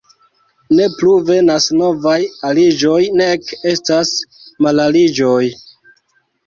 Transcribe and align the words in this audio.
Ne 0.77 0.87
plu 0.93 1.11
venas 1.27 1.67
novaj 1.83 2.15
aliĝoj, 2.51 2.99
nek 3.23 3.55
estas 3.75 4.19
malaliĝoj. 4.69 5.41